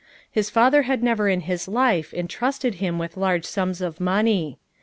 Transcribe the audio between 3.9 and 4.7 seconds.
money.